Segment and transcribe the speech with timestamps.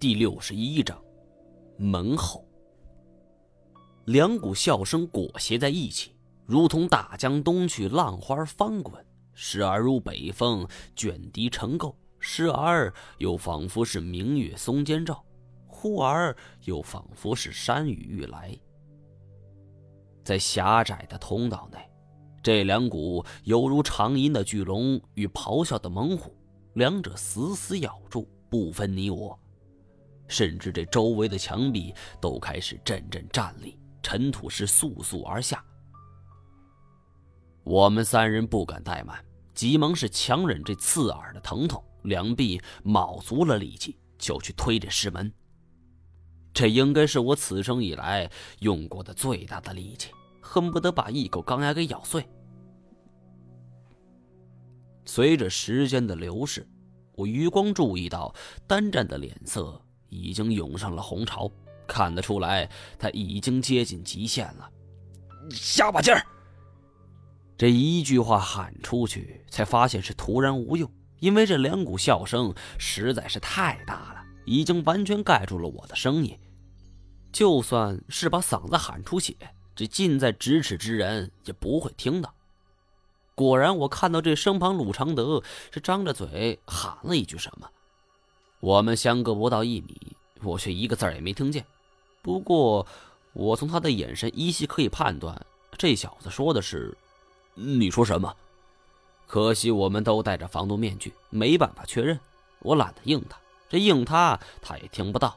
[0.00, 0.96] 第六十一章，
[1.76, 2.46] 门后。
[4.04, 6.12] 两股笑声裹挟在一起，
[6.46, 8.94] 如同大江东去，浪花翻滚；
[9.32, 10.64] 时而如北风
[10.94, 15.20] 卷堤成垢，时而又仿佛是明月松间照，
[15.66, 18.56] 忽而又仿佛是山雨欲来。
[20.22, 21.78] 在狭窄的通道内，
[22.40, 26.32] 这两股犹如长音的巨龙与咆哮的猛虎，
[26.74, 29.36] 两者死死咬住，不分你我。
[30.28, 35.64] 甚至这周围的墙壁都开始阵阵颤栗，尘土是簌簌而下。
[37.64, 45.32] 我们三人不敢怠慢，急忙是强忍这刺耳的疼痛，两臂卯足了力气，就去推这石门。
[46.54, 52.26] 这应该是我此生以来用过的最大的力气，恨不得把一口钢牙给咬碎。
[55.04, 56.66] 随着时间的流逝，
[57.14, 58.34] 我余光注意到
[58.66, 59.80] 单战的脸色。
[60.08, 61.50] 已经涌上了红潮，
[61.86, 64.70] 看得出来他已经接近极限了。
[65.50, 66.26] 下把劲儿！
[67.56, 76.38] 这一句话喊出去，才发现是徒然无用，因为这两股笑声实在是太大了，已经完全盖住了我的声音。
[77.32, 79.34] 就算是把嗓子喊出血，
[79.74, 82.32] 这近在咫尺之人也不会听到。
[83.34, 87.68] 果然，我看到这身旁鲁常德是张着嘴喊了一句什么。
[88.60, 91.64] 我们相隔不到一米，我却一个字也没听见。
[92.22, 92.86] 不过，
[93.32, 96.96] 我从他的眼神依稀可以判断，这小子说的是
[97.54, 98.34] ：“你说什么？”
[99.28, 102.18] 可惜我们都戴着防毒面具，没办法确认。
[102.60, 105.36] 我懒得应他，这应他他也听不到。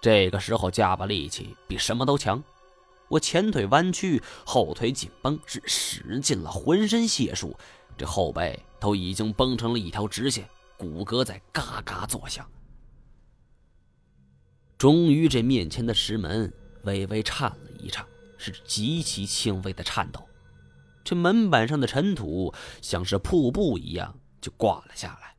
[0.00, 2.42] 这个时候，加把力气比什么都强。
[3.08, 7.54] 我前腿弯曲，后腿紧绷，是使尽了浑身解数，
[7.98, 10.48] 这后背都已经绷成了一条直线。
[10.80, 12.50] 骨骼在嘎嘎作响。
[14.78, 16.50] 终于，这面前的石门
[16.84, 18.06] 微微颤了一颤，
[18.38, 20.26] 是极其轻微的颤抖。
[21.04, 25.36] 这门板上的尘土像是瀑布一样就挂了下来。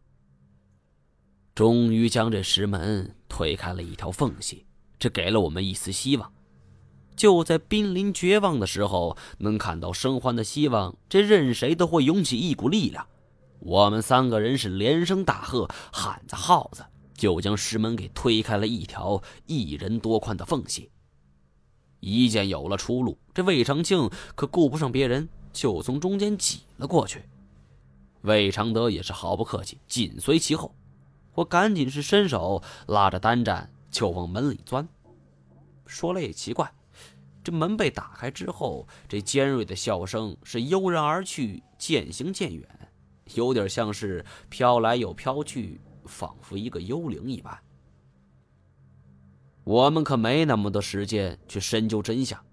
[1.56, 4.68] 终于将这石门推开了一条缝隙，
[5.00, 6.32] 这给了我们一丝希望。
[7.16, 13.08] 就在濒临绝望的时候，能看到生还的希望，这任谁都会涌起一股力量。
[13.62, 16.84] 我们三个人是连声大喝，喊着号子，
[17.14, 20.90] 就将石门给推开了一条一人多宽的缝隙。
[22.00, 27.24] 一见有了出路，这魏长庆可顾不上别人，就从中间挤了过去。
[28.22, 30.74] 魏长德也是毫不客气，紧随其后。
[31.36, 34.88] 我赶紧是伸手拉着单战，就往门里钻。
[35.86, 36.74] 说来也奇怪，
[37.44, 42.68] 这门被打开之后，这尖锐的笑声是悠然而去，渐行渐远。
[43.36, 47.58] 有点像是飘来又飘去，仿佛一个幽灵一般。
[49.64, 52.44] 我们可没那么多时间去深究真相。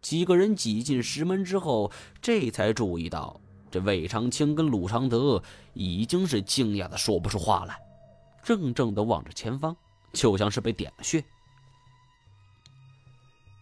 [0.00, 1.90] 几个人挤进石门之后，
[2.20, 3.40] 这才注意到
[3.70, 5.42] 这魏长青跟鲁长德
[5.72, 7.80] 已经是惊讶的说不出话来，
[8.42, 9.76] 怔怔的望着前方，
[10.12, 11.24] 就像是被点了穴。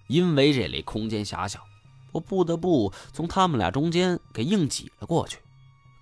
[0.08, 1.62] 因为这里空间狭小，
[2.10, 5.38] 我不得不从他们俩中间给硬挤了过去。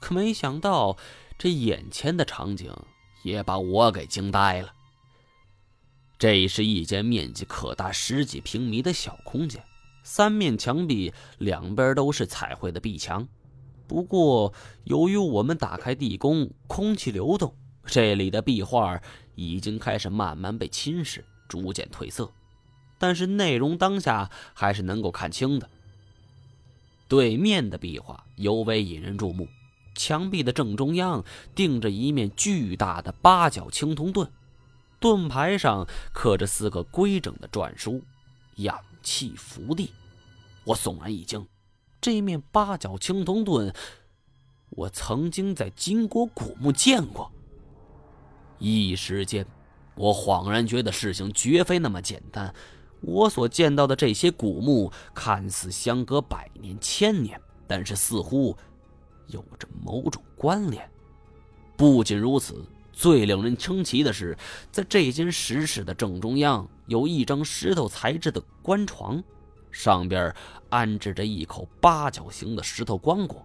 [0.00, 0.96] 可没想到，
[1.38, 2.72] 这眼前的场景
[3.22, 4.72] 也把我给惊呆了。
[6.18, 9.62] 这是一间面积可大十几平米的小空间，
[10.02, 13.26] 三面墙壁两边都是彩绘的壁墙。
[13.86, 14.52] 不过，
[14.84, 17.54] 由于我们打开地宫，空气流动，
[17.86, 19.00] 这里的壁画
[19.34, 22.30] 已经开始慢慢被侵蚀，逐渐褪色。
[22.98, 25.70] 但是内容当下还是能够看清的。
[27.06, 29.48] 对面的壁画尤为引人注目。
[29.98, 31.24] 墙壁的正中央
[31.56, 34.30] 钉着一面巨大的八角青铜盾，
[35.00, 38.00] 盾牌上刻着四个规整的篆书
[38.56, 39.92] ：“养气福地。”
[40.62, 41.44] 我悚然一惊，
[42.00, 43.74] 这面八角青铜盾，
[44.70, 47.30] 我曾经在金国古墓见过。
[48.58, 49.44] 一时间，
[49.94, 52.54] 我恍然觉得事情绝非那么简单。
[53.00, 58.56] 我所见到的这些古墓，看似相隔百年、千年，但是似乎……
[59.28, 60.88] 有着某种关联。
[61.76, 64.36] 不仅如此，最令人称奇的是，
[64.72, 69.22] 在这间石室的正中央有一张石头材质的棺床，
[69.70, 70.34] 上边
[70.68, 73.36] 安置着一口八角形的石头棺椁，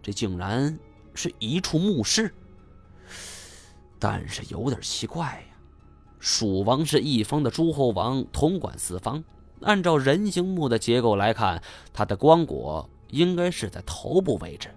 [0.00, 0.78] 这竟然
[1.14, 2.32] 是一处墓室。
[3.98, 5.56] 但是有点奇怪呀，
[6.20, 9.22] 蜀王是一方的诸侯王，统管四方。
[9.60, 11.62] 按照人形墓的结构来看，
[11.92, 14.68] 他的棺椁应该是在头部位置。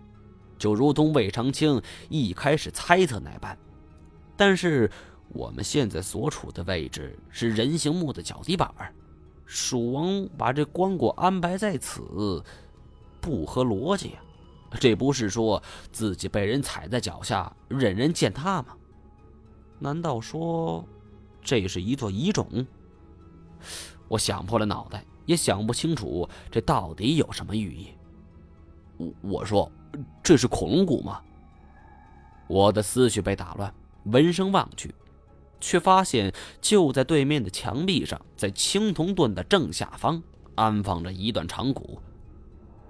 [0.58, 3.58] 就如同魏长青一开始猜测那般，
[4.38, 4.90] 但是
[5.30, 8.70] 我们现在所处的位置是人形墓的脚底板
[9.46, 12.44] 蜀王把这棺椁安排在此，
[13.22, 14.20] 不合逻辑呀！
[14.80, 15.62] 这不是说
[15.92, 18.76] 自己被人踩在脚下，任人践踏吗？
[19.78, 20.84] 难道说
[21.42, 22.66] 这是一座遗冢？
[24.08, 27.88] 我想破了脑袋，也想不清楚这到底有什么寓意。
[28.98, 29.72] 我我说，
[30.24, 31.22] 这是恐龙骨吗？
[32.48, 33.74] 我的思绪被打乱，
[34.06, 34.94] 闻声望去。
[35.62, 36.32] 却发现，
[36.62, 40.22] 就在对面的墙壁上，在青铜盾的正下方，
[40.54, 42.00] 安放着一段长骨。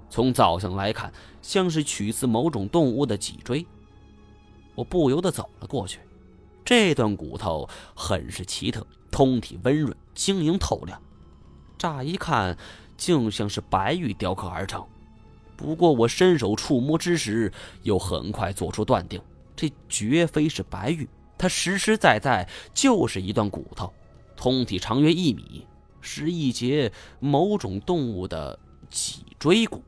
[0.10, 3.66] 从造型来看，像是取自某种动物的脊椎。
[4.74, 6.00] 我不由得走了过去。
[6.66, 11.02] 这段骨头很是奇特，通体温润、晶莹透亮，
[11.78, 12.58] 乍一看，
[12.98, 14.86] 竟像是白玉雕刻而成。
[15.56, 17.52] 不过我伸手触摸之时，
[17.84, 19.22] 又很快做出断定：
[19.56, 21.08] 这绝非是白玉。
[21.38, 23.94] 它实实在在就是一段骨头，
[24.36, 25.68] 通体长约一米，
[26.02, 28.58] 是一节某种动物的
[28.90, 29.84] 脊椎骨。